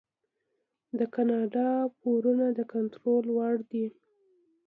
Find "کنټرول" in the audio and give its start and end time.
2.73-3.25